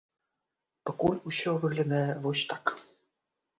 Пакуль 0.91 1.19
усё 1.33 1.51
выглядае 1.67 2.09
вось 2.27 2.45
так. 2.55 2.63